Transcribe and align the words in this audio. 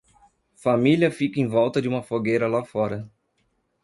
Família 0.55 1.11
fica 1.11 1.39
em 1.39 1.45
volta 1.47 1.79
de 1.79 1.87
uma 1.87 2.01
fogueira 2.01 2.47
lá 2.47 2.65
fora. 2.65 3.07